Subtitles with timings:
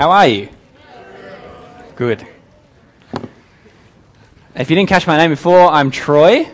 [0.00, 0.48] How are you?
[1.94, 2.26] Good.
[4.54, 6.46] If you didn't catch my name before, I'm Troy,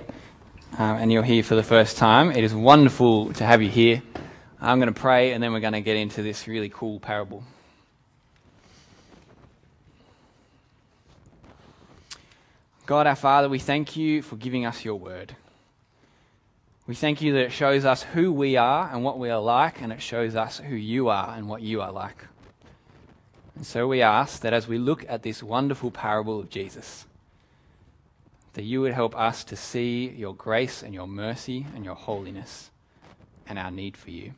[0.76, 2.32] um, and you're here for the first time.
[2.32, 4.02] It is wonderful to have you here.
[4.60, 7.44] I'm going to pray, and then we're going to get into this really cool parable.
[12.84, 15.36] God our Father, we thank you for giving us your word.
[16.88, 19.80] We thank you that it shows us who we are and what we are like,
[19.80, 22.26] and it shows us who you are and what you are like.
[23.56, 27.06] And so we ask that as we look at this wonderful parable of Jesus,
[28.52, 32.70] that you would help us to see your grace and your mercy and your holiness
[33.48, 34.34] and our need for you.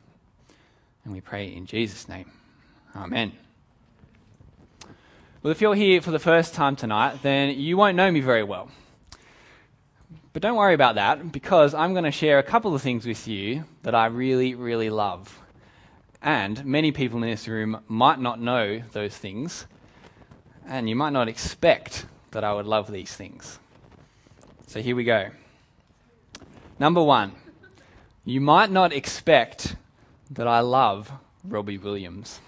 [1.03, 2.31] And we pray in Jesus' name.
[2.95, 3.33] Amen.
[5.41, 8.43] Well, if you're here for the first time tonight, then you won't know me very
[8.43, 8.69] well.
[10.31, 13.27] But don't worry about that because I'm going to share a couple of things with
[13.27, 15.39] you that I really, really love.
[16.21, 19.65] And many people in this room might not know those things,
[20.67, 23.59] and you might not expect that I would love these things.
[24.67, 25.29] So here we go.
[26.77, 27.31] Number one,
[28.25, 29.75] you might not expect
[30.31, 31.11] that I love
[31.43, 32.39] Robbie Williams.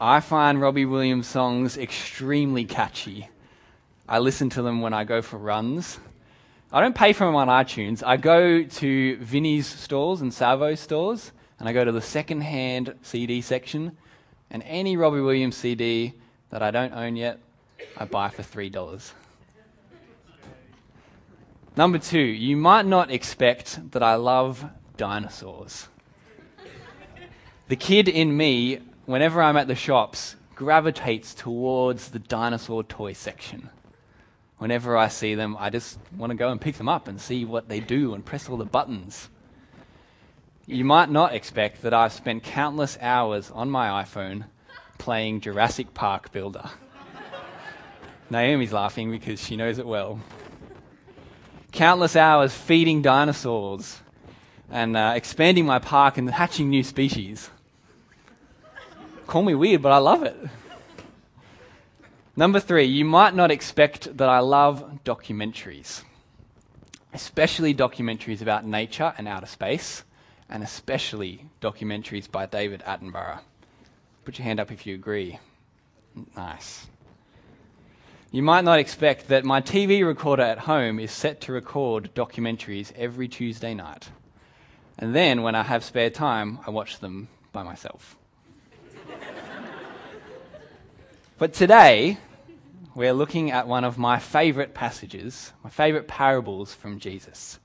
[0.00, 3.30] I find Robbie Williams songs extremely catchy.
[4.08, 5.98] I listen to them when I go for runs.
[6.70, 8.02] I don't pay for them on iTunes.
[8.06, 13.40] I go to Vinnie's stores and Salvo stores, and I go to the second-hand CD
[13.40, 13.96] section,
[14.50, 16.14] and any Robbie Williams CD
[16.50, 17.40] that I don't own yet,
[17.96, 19.12] I buy for three dollars.
[21.76, 24.64] Number two, you might not expect that I love
[24.96, 25.88] dinosaurs.
[27.68, 33.70] The kid in me whenever I'm at the shops, gravitates towards the dinosaur toy section.
[34.58, 37.44] Whenever I see them, I just want to go and pick them up and see
[37.44, 39.28] what they do and press all the buttons.
[40.68, 44.46] You might not expect that I've spent countless hours on my iPhone
[44.98, 46.70] playing Jurassic Park Builder.
[48.30, 50.20] Naomi's laughing because she knows it well.
[51.70, 54.00] Countless hours feeding dinosaurs
[54.68, 57.48] and uh, expanding my park and hatching new species.
[59.28, 60.36] Call me weird, but I love it.
[62.34, 66.02] Number three, you might not expect that I love documentaries,
[67.14, 70.02] especially documentaries about nature and outer space,
[70.48, 73.40] and especially documentaries by David Attenborough.
[74.24, 75.38] Put your hand up if you agree.
[76.36, 76.86] Nice.
[78.32, 82.92] You might not expect that my TV recorder at home is set to record documentaries
[82.96, 84.10] every Tuesday night.
[84.98, 88.16] And then, when I have spare time, I watch them by myself.
[91.38, 92.16] But today,
[92.94, 97.58] we're looking at one of my favorite passages, my favorite parables from Jesus.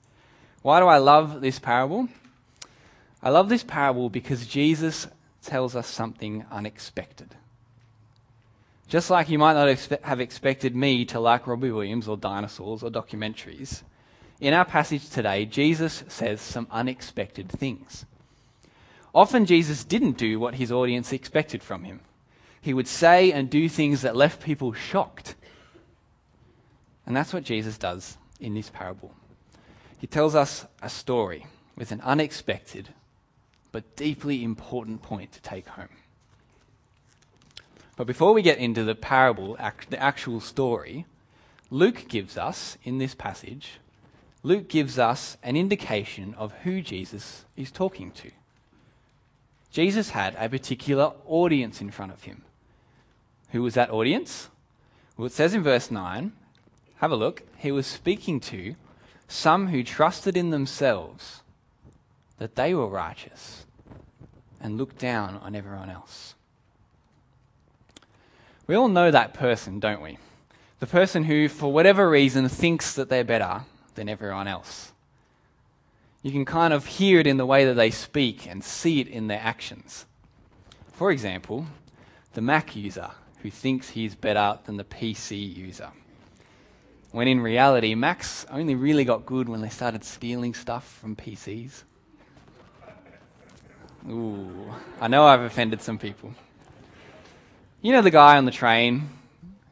[0.61, 2.09] Why do I love this parable?
[3.23, 5.07] I love this parable because Jesus
[5.43, 7.35] tells us something unexpected.
[8.87, 12.83] Just like you might not expe- have expected me to like Robbie Williams or dinosaurs
[12.83, 13.83] or documentaries,
[14.39, 18.05] in our passage today, Jesus says some unexpected things.
[19.13, 22.01] Often, Jesus didn't do what his audience expected from him
[22.61, 25.35] he would say and do things that left people shocked.
[27.05, 29.13] And that's what Jesus does in this parable.
[29.97, 32.89] He tells us a story with an unexpected
[33.71, 35.89] but deeply important point to take home.
[37.95, 39.57] But before we get into the parable,
[39.89, 41.05] the actual story,
[41.69, 43.79] Luke gives us, in this passage,
[44.43, 48.31] Luke gives us an indication of who Jesus is talking to.
[49.71, 52.43] Jesus had a particular audience in front of him.
[53.51, 54.49] Who was that audience?
[55.15, 56.33] Well, it says in verse 9,
[56.97, 58.75] have a look, he was speaking to
[59.27, 61.41] some who trusted in themselves
[62.41, 63.67] that they were righteous
[64.59, 66.33] and looked down on everyone else.
[68.65, 70.17] We all know that person, don't we?
[70.79, 73.61] The person who, for whatever reason, thinks that they're better
[73.93, 74.91] than everyone else.
[76.23, 79.07] You can kind of hear it in the way that they speak and see it
[79.07, 80.07] in their actions.
[80.93, 81.67] For example,
[82.33, 83.11] the Mac user
[83.43, 85.91] who thinks he's better than the PC user.
[87.11, 91.83] When in reality, Macs only really got good when they started stealing stuff from PCs.
[94.09, 96.33] Ooh, I know I've offended some people.
[97.81, 99.09] You know the guy on the train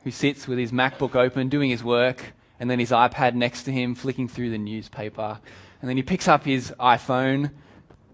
[0.03, 3.71] who sits with his MacBook open doing his work and then his iPad next to
[3.71, 5.39] him flicking through the newspaper
[5.81, 7.51] and then he picks up his iPhone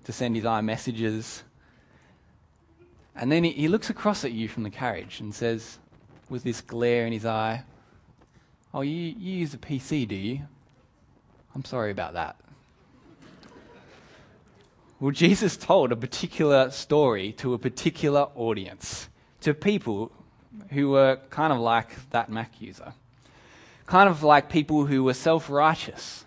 [0.03, 1.43] to send his iMessages
[3.15, 5.79] and then he, he looks across at you from the carriage and says,
[6.29, 7.63] with this glare in his eye,
[8.73, 10.41] Oh, you, you use a PC, do you?
[11.55, 12.35] I'm sorry about that.
[14.99, 19.09] Well, Jesus told a particular story to a particular audience.
[19.41, 20.11] to people
[20.71, 22.93] who were kind of like that Mac user.
[23.85, 26.25] Kind of like people who were self righteous,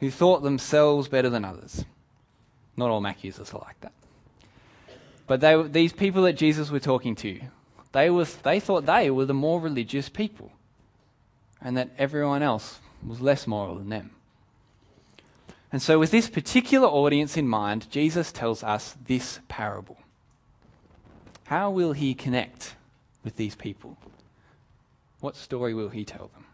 [0.00, 1.84] who thought themselves better than others.
[2.76, 3.92] Not all Mac users are like that.
[5.28, 7.40] But they, these people that Jesus was talking to,
[7.92, 10.50] they, was, they thought they were the more religious people,
[11.60, 14.10] and that everyone else was less moral than them.
[15.70, 19.98] And so, with this particular audience in mind, Jesus tells us this parable.
[21.44, 22.74] How will he connect
[23.22, 23.98] with these people?
[25.20, 26.46] What story will he tell them?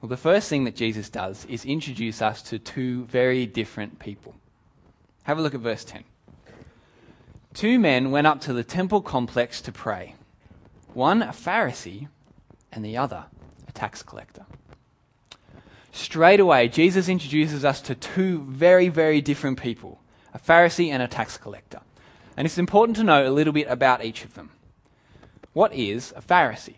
[0.00, 4.34] Well, the first thing that Jesus does is introduce us to two very different people.
[5.24, 6.04] Have a look at verse 10.
[7.54, 10.14] Two men went up to the temple complex to pray
[10.96, 12.08] one a Pharisee,
[12.72, 13.26] and the other
[13.68, 14.46] a tax collector.
[15.96, 19.98] Straight away, Jesus introduces us to two very, very different people
[20.34, 21.80] a Pharisee and a tax collector.
[22.36, 24.50] And it's important to know a little bit about each of them.
[25.54, 26.76] What is a Pharisee?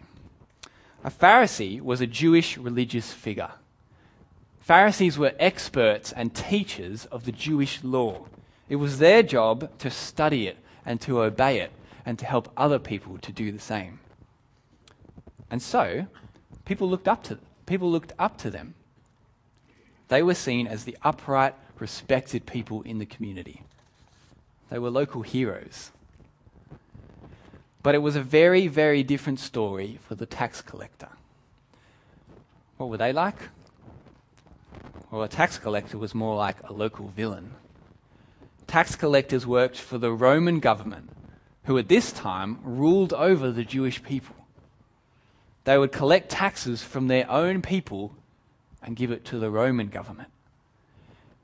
[1.03, 3.51] A Pharisee was a Jewish religious figure.
[4.61, 8.27] Pharisees were experts and teachers of the Jewish law.
[8.69, 11.73] It was their job to study it and to obey it
[12.07, 13.99] and to help other people to do the same.
[15.51, 16.07] And so,
[16.65, 18.75] people looked up to people looked up to them.
[20.09, 23.63] They were seen as the upright, respected people in the community.
[24.71, 25.93] They were local heroes.
[27.83, 31.11] But it was a very, very different story for the tax collector.
[32.77, 33.37] What were they like?
[35.11, 37.55] Well, a tax collector was more like a local villain
[38.69, 41.11] tax collectors worked for the Roman government,
[41.65, 44.37] who at this time ruled over the Jewish people.
[45.65, 48.15] They would collect taxes from their own people
[48.83, 50.31] and give it to the Roman government.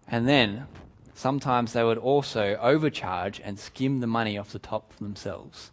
[0.09, 0.67] And then,
[1.15, 5.71] sometimes they would also overcharge and skim the money off the top for themselves.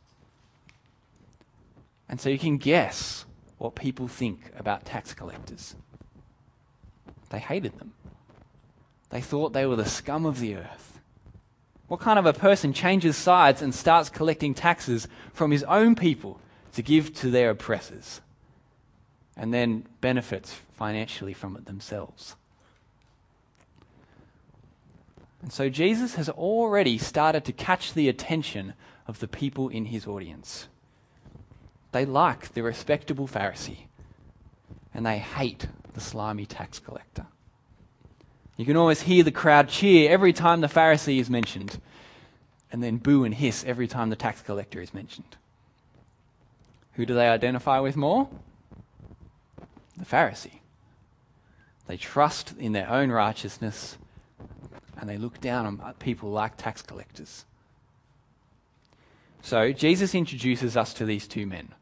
[2.07, 3.25] And so you can guess
[3.57, 5.75] what people think about tax collectors.
[7.29, 7.93] They hated them.
[9.09, 10.99] They thought they were the scum of the earth.
[11.87, 16.39] What kind of a person changes sides and starts collecting taxes from his own people
[16.73, 18.21] to give to their oppressors
[19.35, 22.35] and then benefits financially from it themselves?
[25.41, 28.73] And so Jesus has already started to catch the attention
[29.07, 30.67] of the people in his audience.
[31.91, 33.87] They like the respectable Pharisee
[34.93, 37.25] and they hate the slimy tax collector.
[38.57, 41.79] You can always hear the crowd cheer every time the Pharisee is mentioned,
[42.71, 45.37] and then boo and hiss every time the tax collector is mentioned.
[46.93, 48.29] Who do they identify with more?
[49.97, 50.59] The Pharisee.
[51.87, 53.97] They trust in their own righteousness
[54.99, 57.45] and they look down on people like tax collectors.
[59.41, 61.73] So, Jesus introduces us to these two men.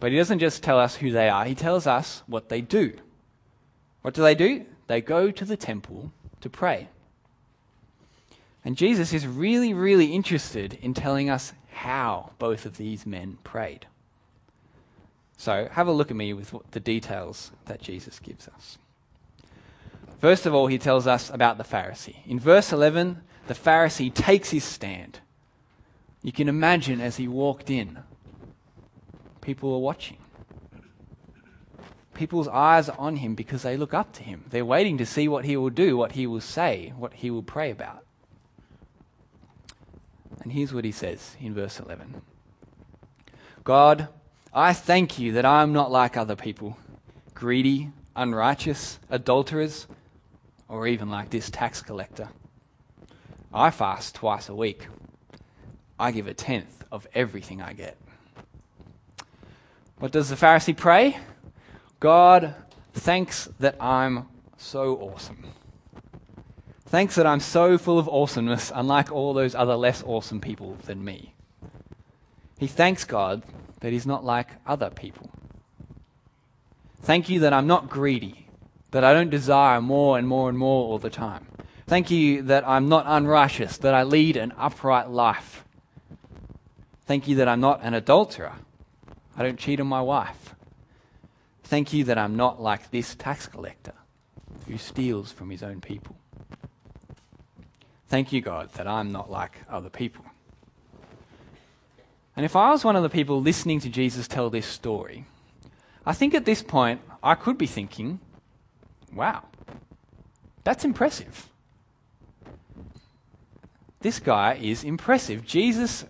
[0.00, 2.94] But he doesn't just tell us who they are, he tells us what they do.
[4.02, 4.66] What do they do?
[4.88, 6.88] They go to the temple to pray.
[8.64, 13.86] And Jesus is really, really interested in telling us how both of these men prayed.
[15.36, 18.78] So have a look at me with the details that Jesus gives us.
[20.18, 22.16] First of all, he tells us about the Pharisee.
[22.26, 25.20] In verse 11, the Pharisee takes his stand.
[26.22, 27.98] You can imagine as he walked in,
[29.42, 30.16] people were watching
[32.16, 34.44] people's eyes are on him because they look up to him.
[34.50, 37.42] They're waiting to see what he will do, what he will say, what he will
[37.42, 38.04] pray about.
[40.42, 42.22] And here's what he says in verse 11
[43.62, 44.08] God,
[44.58, 46.78] I thank you that I am not like other people,
[47.34, 49.86] greedy, unrighteous, adulterers,
[50.66, 52.30] or even like this tax collector.
[53.52, 54.88] I fast twice a week.
[56.00, 57.98] I give a tenth of everything I get.
[59.98, 61.18] What does the Pharisee pray?
[62.00, 62.54] God,
[62.94, 65.44] thanks that I'm so awesome.
[66.86, 71.04] Thanks that I'm so full of awesomeness, unlike all those other less awesome people than
[71.04, 71.34] me.
[72.58, 73.42] He thanks God
[73.80, 75.30] that he's not like other people.
[77.02, 78.48] Thank you that I'm not greedy,
[78.90, 81.46] that I don't desire more and more and more all the time.
[81.86, 85.64] Thank you that I'm not unrighteous, that I lead an upright life.
[87.04, 88.54] Thank you that I'm not an adulterer.
[89.36, 90.56] I don't cheat on my wife.
[91.62, 93.94] Thank you that I'm not like this tax collector
[94.66, 96.16] who steals from his own people.
[98.08, 100.25] Thank you, God, that I'm not like other people.
[102.36, 105.24] And if I was one of the people listening to Jesus tell this story,
[106.04, 108.20] I think at this point I could be thinking,
[109.12, 109.44] wow,
[110.62, 111.48] that's impressive.
[114.00, 115.46] This guy is impressive.
[115.46, 116.04] Jesus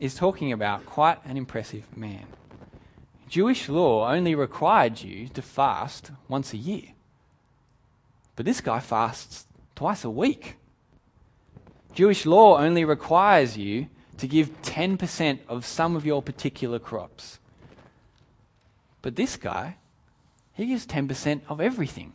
[0.00, 2.26] is talking about quite an impressive man.
[3.28, 6.94] Jewish law only required you to fast once a year.
[8.34, 10.56] But this guy fasts twice a week.
[11.94, 13.86] Jewish law only requires you
[14.20, 17.38] to give 10% of some of your particular crops.
[19.00, 19.76] But this guy,
[20.52, 22.12] he gives 10% of everything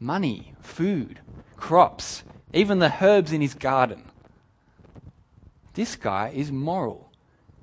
[0.00, 1.20] money, food,
[1.56, 4.02] crops, even the herbs in his garden.
[5.74, 7.12] This guy is moral,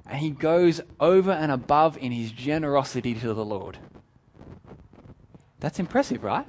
[0.05, 3.79] and he goes over and above in his generosity to the Lord.
[5.59, 6.47] That's impressive, right?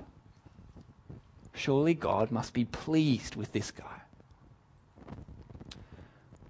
[1.53, 3.98] Surely God must be pleased with this guy.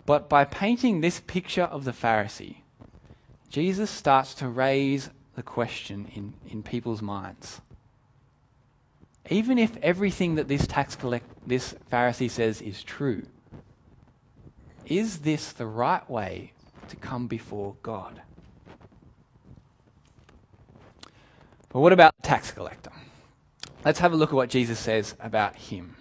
[0.09, 2.63] But by painting this picture of the Pharisee,
[3.51, 7.61] Jesus starts to raise the question in, in people's minds.
[9.29, 13.27] Even if everything that this tax collect, this Pharisee says is true,
[14.87, 16.55] is this the right way
[16.89, 18.23] to come before God?
[21.69, 22.93] But what about the tax collector?
[23.85, 25.97] Let's have a look at what Jesus says about him.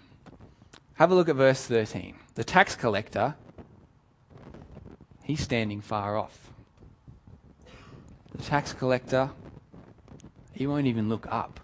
[0.93, 2.15] Have a look at verse 13.
[2.35, 3.35] The tax collector,
[5.27, 6.51] he's standing far off.
[8.34, 9.31] The tax collector,
[10.53, 11.60] he won't even look up.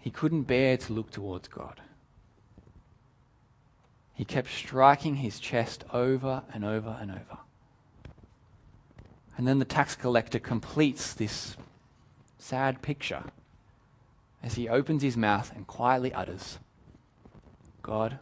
[0.00, 1.82] He couldn't bear to look towards God.
[4.14, 7.38] He kept striking his chest over and over and over.
[9.36, 11.58] And then the tax collector completes this
[12.38, 13.24] sad picture
[14.42, 16.58] as he opens his mouth and quietly utters,
[17.82, 18.18] God,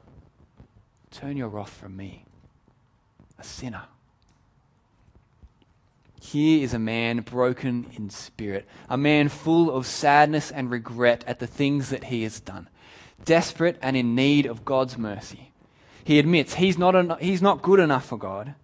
[1.13, 2.25] turn your wrath from me,
[3.41, 3.85] a sinner.
[6.21, 11.39] Here is a man broken in spirit, a man full of sadness and regret at
[11.39, 12.69] the things that he has done,
[13.25, 15.53] desperate and in need of God's mercy.
[16.05, 18.55] He admits he's not, he's not good enough for God.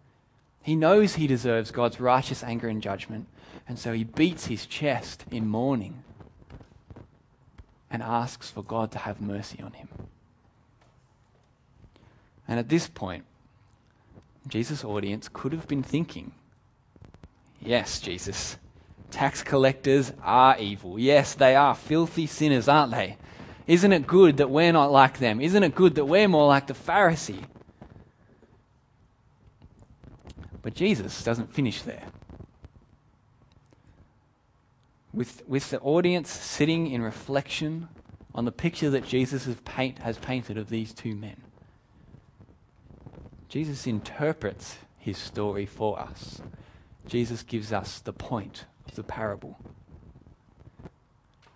[0.62, 3.26] He knows he deserves God's righteous anger and judgment,
[3.66, 6.02] and so he beats his chest in mourning
[7.90, 9.88] and asks for God to have mercy on him.
[12.46, 13.24] And at this point,
[14.48, 16.32] Jesus' audience could have been thinking,
[17.60, 18.58] Yes, Jesus,
[19.10, 20.98] tax collectors are evil.
[20.98, 23.16] Yes, they are filthy sinners, aren't they?
[23.66, 25.40] Isn't it good that we're not like them?
[25.40, 27.44] Isn't it good that we're more like the Pharisee?
[30.62, 32.04] But Jesus doesn't finish there.
[35.12, 37.88] With, with the audience sitting in reflection
[38.34, 41.36] on the picture that Jesus has, paint, has painted of these two men,
[43.48, 46.40] Jesus interprets his story for us.
[47.06, 49.58] Jesus gives us the point of the parable.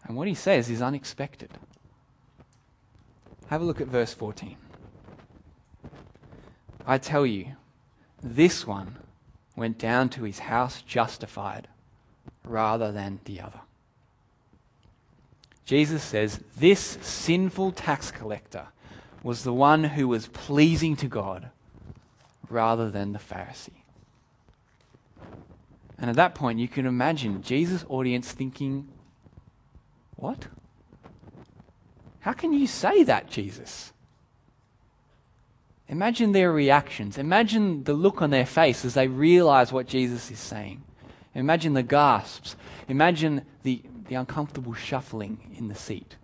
[0.05, 1.51] And what he says is unexpected.
[3.49, 4.57] Have a look at verse 14.
[6.87, 7.57] I tell you,
[8.23, 8.97] this one
[9.57, 11.69] went down to his house justified
[12.45, 13.61] rather than the other.
[15.65, 18.69] Jesus says this sinful tax collector
[19.23, 21.51] was the one who was pleasing to God
[22.50, 23.83] rather than the Pharisee.
[25.99, 28.88] And at that point, you can imagine Jesus' audience thinking,
[30.16, 30.47] What?
[32.21, 33.92] How can you say that, Jesus?
[35.88, 37.19] Imagine their reactions.
[37.19, 40.83] Imagine the look on their face as they realize what Jesus is saying.
[41.35, 42.57] Imagine the gasps.
[42.88, 46.16] Imagine the, the uncomfortable shuffling in the seat.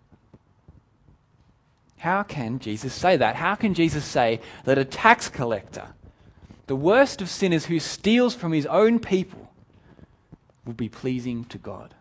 [1.99, 3.37] How can Jesus say that?
[3.37, 5.89] How can Jesus say that a tax collector,
[6.67, 9.53] the worst of sinners who steals from his own people,
[10.65, 11.95] will be pleasing to God?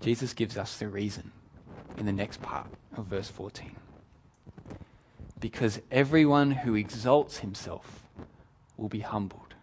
[0.00, 1.30] Jesus gives us the reason
[1.96, 3.76] in the next part of verse 14.
[5.38, 8.02] Because everyone who exalts himself
[8.76, 9.54] will be humbled,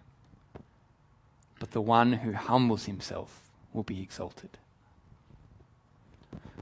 [1.59, 4.57] but the one who humbles himself will be exalted.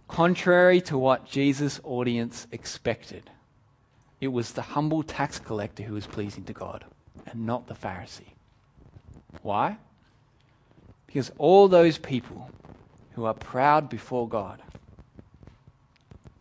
[0.07, 3.29] Contrary to what Jesus' audience expected,
[4.25, 6.83] it was the humble tax collector who was pleasing to God
[7.27, 8.33] and not the Pharisee.
[9.43, 9.77] Why?
[11.05, 12.49] Because all those people
[13.13, 14.63] who are proud before God,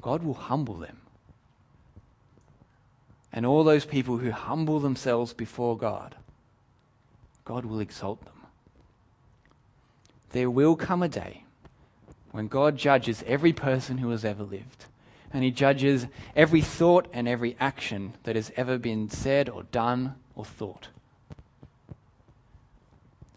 [0.00, 0.96] God will humble them.
[3.30, 6.14] And all those people who humble themselves before God,
[7.44, 8.46] God will exalt them.
[10.30, 11.44] There will come a day
[12.32, 14.86] when God judges every person who has ever lived.
[15.34, 20.14] And he judges every thought and every action that has ever been said or done
[20.34, 20.88] or thought.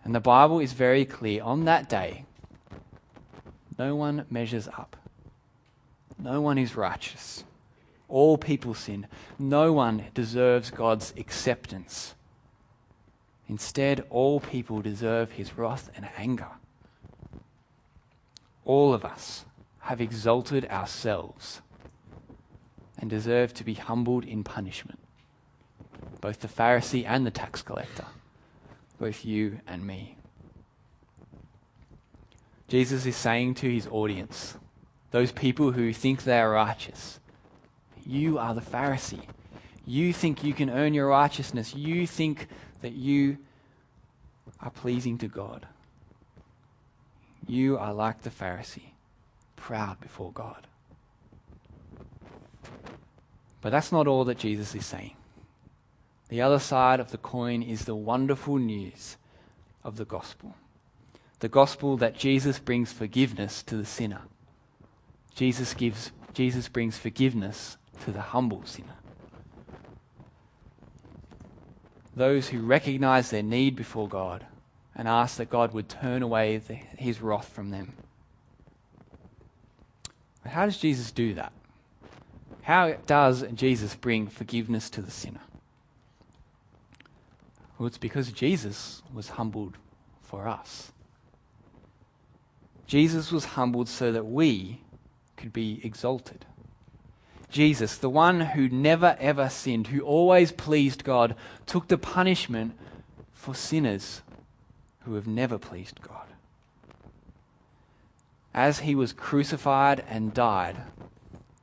[0.05, 2.23] And the Bible is very clear on that day,
[3.77, 4.95] no one measures up,
[6.17, 7.43] no one is righteous,
[8.09, 9.07] All people sin.
[9.37, 12.15] No one deserves God's acceptance.
[13.49, 16.51] Instead, all people deserve his wrath and anger.
[18.65, 19.45] All of us
[19.81, 21.61] have exalted ourselves
[22.97, 24.99] and deserve to be humbled in punishment.
[26.21, 28.05] Both the Pharisee and the tax collector,
[28.99, 30.17] both you and me.
[32.67, 34.57] Jesus is saying to his audience,
[35.11, 37.19] those people who think they are righteous,
[38.05, 39.23] you are the Pharisee.
[39.85, 41.73] You think you can earn your righteousness.
[41.73, 42.47] You think
[42.81, 43.37] that you
[44.59, 45.65] are pleasing to God.
[47.47, 48.91] You are like the Pharisee,
[49.55, 50.67] proud before God.
[53.61, 55.15] But that's not all that Jesus is saying.
[56.29, 59.17] The other side of the coin is the wonderful news
[59.83, 60.55] of the gospel.
[61.39, 64.21] The gospel that Jesus brings forgiveness to the sinner.
[65.35, 68.97] Jesus gives Jesus brings forgiveness to the humble sinner.
[72.15, 74.45] Those who recognize their need before God
[74.95, 77.93] and ask that God would turn away the, his wrath from them.
[80.43, 81.53] But how does Jesus do that?
[82.67, 85.39] How does Jesus bring forgiveness to the sinner?
[87.79, 89.77] Well, it's because Jesus was humbled
[90.21, 90.91] for us.
[92.85, 94.81] Jesus was humbled so that we
[95.37, 96.43] could be exalted.
[97.49, 102.77] Jesus, the one who never ever sinned, who always pleased God, took the punishment
[103.31, 104.23] for sinners
[105.05, 106.27] who have never pleased God.
[108.53, 110.81] As he was crucified and died,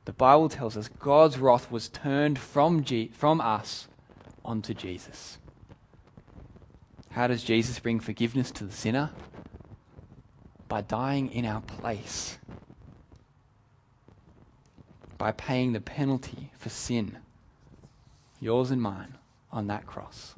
[0.05, 3.87] the Bible tells us God's wrath was turned from, G- from us
[4.43, 5.39] onto Jesus.
[7.11, 9.11] How does Jesus bring forgiveness to the sinner?
[10.67, 12.37] By dying in our place,
[15.17, 17.17] by paying the penalty for sin,
[18.39, 19.17] yours and mine,
[19.51, 20.35] on that cross.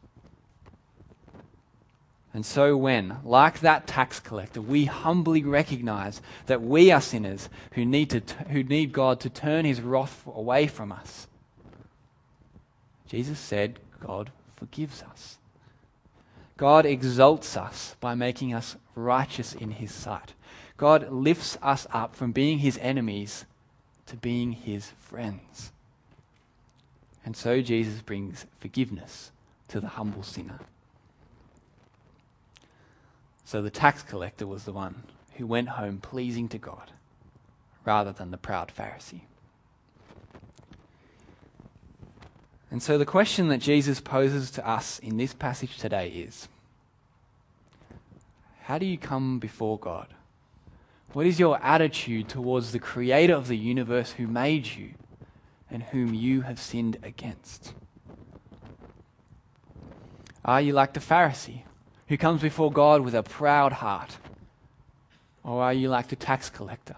[2.38, 7.84] And so, when, like that tax collector, we humbly recognize that we are sinners who
[7.84, 11.26] need, to who need God to turn his wrath away from us,
[13.08, 15.40] Jesus said, God forgives us.
[16.58, 20.36] God exalts us by making us righteous in his sight.
[20.78, 23.46] God lifts us up from being his enemies
[24.06, 25.72] to being his friends.
[27.26, 29.32] And so Jesus brings forgiveness
[29.70, 30.60] to the humble sinner.
[33.48, 35.04] So the tax collector was the one
[35.36, 36.92] who went home pleasing to God
[37.86, 39.22] rather than the proud Pharisee.
[42.70, 46.50] And so the question that Jesus poses to us in this passage today is
[48.64, 50.08] How do you come before God?
[51.14, 54.90] What is your attitude towards the creator of the universe who made you
[55.72, 57.74] and whom you have sinned against?
[60.44, 61.62] Are you like the Pharisee
[62.08, 64.18] who comes before God with a proud heart?
[65.44, 66.96] Or are you like the tax collector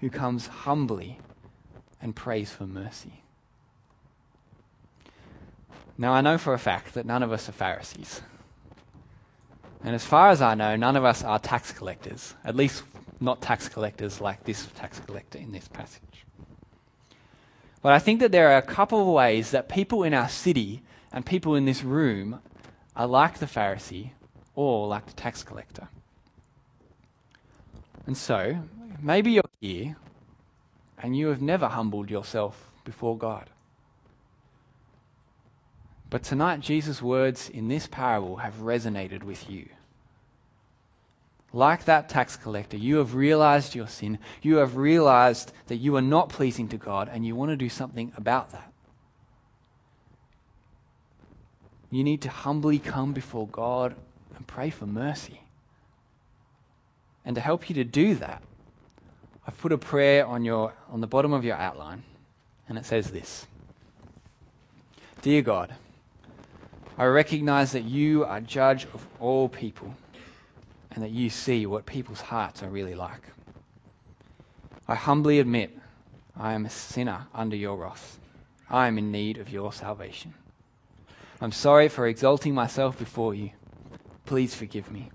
[0.00, 1.18] who comes humbly
[2.00, 3.22] and prays for mercy?
[5.98, 8.22] Now, I know for a fact that none of us are Pharisees.
[9.84, 12.82] And as far as I know, none of us are tax collectors, at least
[13.20, 16.24] not tax collectors like this tax collector in this passage.
[17.82, 20.82] But I think that there are a couple of ways that people in our city
[21.12, 22.40] and people in this room
[22.96, 24.12] are like the Pharisee
[24.54, 25.88] or like the tax collector.
[28.06, 28.58] And so,
[29.00, 29.96] maybe you're here
[31.02, 33.50] and you have never humbled yourself before God.
[36.10, 39.68] But tonight, Jesus' words in this parable have resonated with you.
[41.54, 44.18] Like that tax collector, you have realized your sin.
[44.40, 47.68] You have realized that you are not pleasing to God, and you want to do
[47.68, 48.72] something about that.
[51.90, 53.94] You need to humbly come before God
[54.42, 55.40] and pray for mercy.
[57.24, 58.42] And to help you to do that,
[59.46, 62.02] I've put a prayer on, your, on the bottom of your outline,
[62.68, 63.46] and it says this
[65.20, 65.76] Dear God,
[66.98, 69.94] I recognize that you are judge of all people
[70.90, 73.22] and that you see what people's hearts are really like.
[74.88, 75.78] I humbly admit
[76.36, 78.18] I am a sinner under your wrath.
[78.68, 80.34] I am in need of your salvation.
[81.40, 83.50] I'm sorry for exalting myself before you.
[84.24, 85.10] Please forgive me.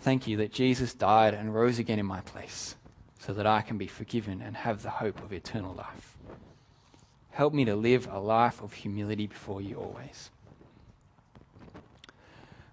[0.00, 2.76] Thank you that Jesus died and rose again in my place
[3.18, 6.18] so that I can be forgiven and have the hope of eternal life.
[7.30, 10.30] Help me to live a life of humility before you always.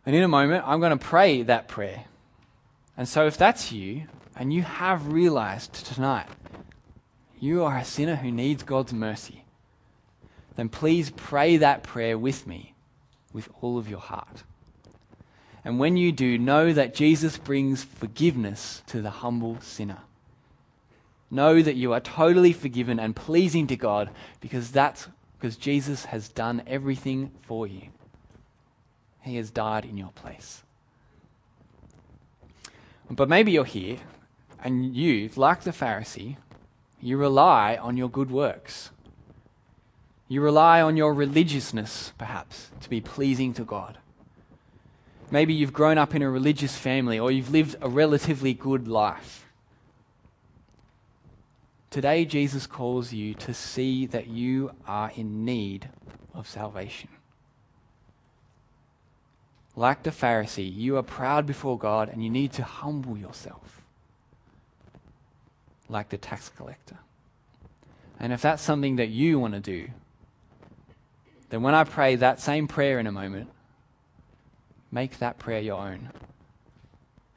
[0.06, 2.06] And in a moment, I'm going to pray that prayer.
[2.98, 6.28] And so, if that's you, and you have realized tonight
[7.40, 9.46] you are a sinner who needs God's mercy,
[10.56, 12.74] then please pray that prayer with me
[13.34, 14.44] with all of your heart.
[15.64, 20.00] And when you do, know that Jesus brings forgiveness to the humble sinner.
[21.30, 24.10] Know that you are totally forgiven and pleasing to God
[24.42, 25.08] because that's
[25.40, 27.90] because Jesus has done everything for you.
[29.22, 30.64] He has died in your place.
[33.10, 33.98] But maybe you're here
[34.64, 36.38] and you, like the Pharisee,
[37.02, 38.92] you rely on your good works.
[40.28, 43.98] You rely on your religiousness, perhaps, to be pleasing to God.
[45.32, 49.46] Maybe you've grown up in a religious family or you've lived a relatively good life.
[51.90, 55.90] Today, Jesus calls you to see that you are in need
[56.34, 57.10] of salvation.
[59.76, 63.82] Like the Pharisee, you are proud before God and you need to humble yourself.
[65.88, 66.98] Like the tax collector.
[68.20, 69.90] And if that's something that you want to do,
[71.50, 73.50] then when I pray that same prayer in a moment,
[74.92, 76.12] make that prayer your own.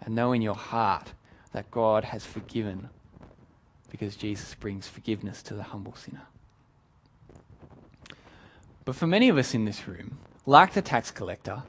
[0.01, 1.13] And know in your heart
[1.53, 2.91] that God has forgiven
[3.91, 6.27] because Jesus brings forgiveness to the humble sinner.
[8.85, 11.63] But for many of us in this room, like the tax collector,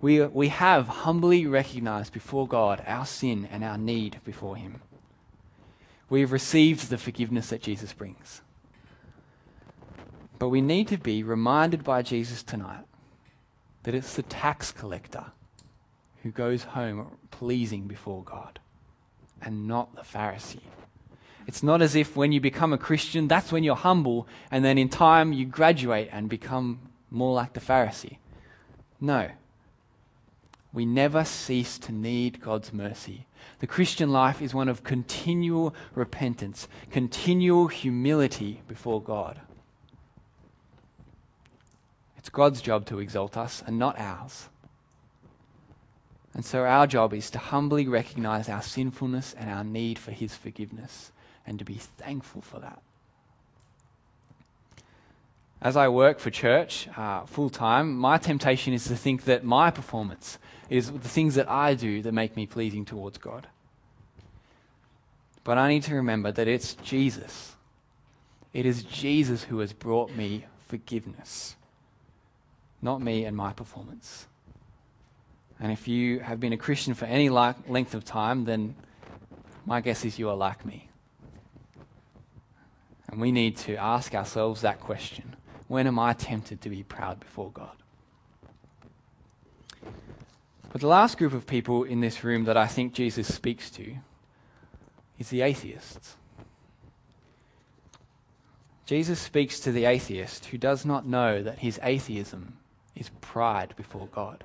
[0.00, 4.82] we, we have humbly recognized before God our sin and our need before Him.
[6.10, 8.42] We have received the forgiveness that Jesus brings.
[10.38, 12.84] But we need to be reminded by Jesus tonight
[13.82, 15.26] that it's the tax collector
[16.22, 18.60] who goes home pleasing before God
[19.40, 20.60] and not the Pharisee.
[21.46, 24.78] It's not as if when you become a Christian, that's when you're humble, and then
[24.78, 26.78] in time you graduate and become
[27.10, 28.18] more like the Pharisee.
[29.00, 29.30] No.
[30.72, 33.26] We never cease to need God's mercy.
[33.58, 39.40] The Christian life is one of continual repentance, continual humility before God.
[42.22, 44.48] It's God's job to exalt us and not ours.
[46.34, 50.36] And so our job is to humbly recognize our sinfulness and our need for His
[50.36, 51.10] forgiveness
[51.44, 52.80] and to be thankful for that.
[55.60, 59.72] As I work for church uh, full time, my temptation is to think that my
[59.72, 60.38] performance
[60.70, 63.48] is the things that I do that make me pleasing towards God.
[65.42, 67.56] But I need to remember that it's Jesus.
[68.52, 71.56] It is Jesus who has brought me forgiveness,
[72.82, 74.26] not me and my performance.
[75.60, 78.74] And if you have been a Christian for any length of time, then
[79.64, 80.88] my guess is you are like me.
[83.08, 85.36] And we need to ask ourselves that question
[85.68, 87.76] When am I tempted to be proud before God?
[90.72, 93.96] But the last group of people in this room that I think Jesus speaks to
[95.18, 96.16] is the atheists.
[98.86, 102.58] Jesus speaks to the atheist who does not know that his atheism
[102.94, 104.44] is pride before God.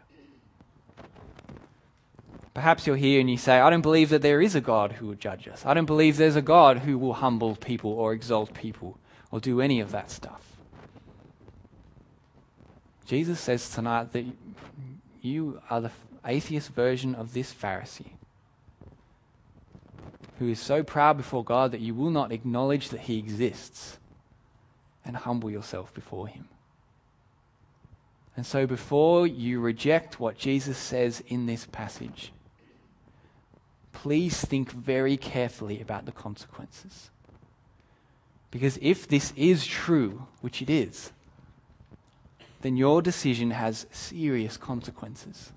[2.54, 5.08] Perhaps you're here and you say, I don't believe that there is a God who
[5.08, 5.66] will judge us.
[5.66, 8.98] I don't believe there's a God who will humble people or exalt people
[9.30, 10.58] or do any of that stuff.
[13.06, 14.26] Jesus says tonight that
[15.22, 15.92] you are the
[16.26, 18.18] atheist version of this Pharisee
[20.40, 23.98] who is so proud before God that you will not acknowledge that he exists
[25.04, 26.48] and humble yourself before him.
[28.38, 32.32] And so, before you reject what Jesus says in this passage,
[33.94, 37.10] please think very carefully about the consequences.
[38.52, 41.12] Because if this is true, which it is,
[42.62, 45.52] then your decision has serious consequences.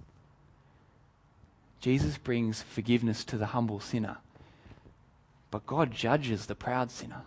[1.81, 4.17] Jesus brings forgiveness to the humble sinner,
[5.51, 7.23] but God judges the proud sinner,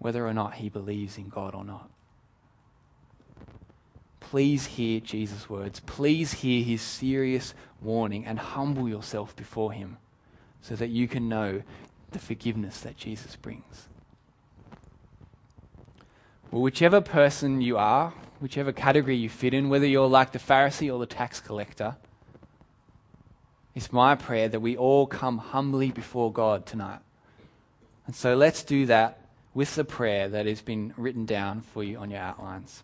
[0.00, 1.90] whether or not he believes in God or not
[4.30, 5.78] please hear Jesus' words.
[5.78, 9.98] Please hear his serious warning and humble yourself before him
[10.60, 11.62] so that you can know
[12.10, 13.88] the forgiveness that Jesus brings.
[16.50, 20.92] Well, whichever person you are, whichever category you fit in, whether you're like the Pharisee
[20.92, 21.94] or the tax collector,
[23.76, 27.00] it's my prayer that we all come humbly before God tonight.
[28.06, 29.20] And so let's do that
[29.54, 32.82] with the prayer that has been written down for you on your outlines.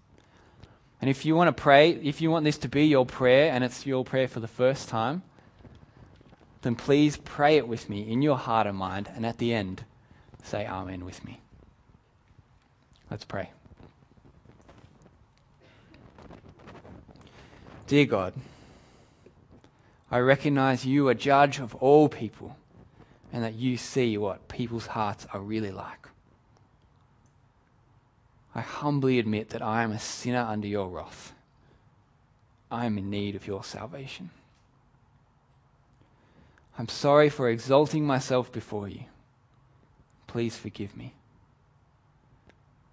[1.03, 3.65] And if you want to pray, if you want this to be your prayer and
[3.65, 5.25] it's your prayer for the first time,
[6.63, 9.11] then please pray it with me in your heart and mind.
[9.13, 9.85] And at the end,
[10.45, 11.41] say Amen with me.
[13.11, 13.51] Let's pray.
[17.89, 18.35] Dear God,
[20.09, 22.57] I recognize you are judge of all people
[23.33, 26.09] and that you see what people's hearts are really like.
[28.55, 31.33] I humbly admit that I am a sinner under your wrath.
[32.71, 34.31] I am in need of your salvation.
[36.79, 39.05] I'm sorry for exalting myself before you.
[40.27, 41.15] Please forgive me.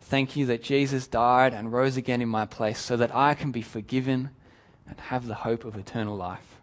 [0.02, 3.52] Thank you that Jesus died and rose again in my place so that I can
[3.52, 4.32] be forgiven
[4.88, 6.58] and have the hope of eternal life.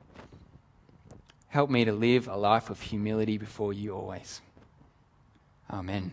[1.48, 4.42] Help me to live a life of humility before you always.
[5.70, 6.12] Amen.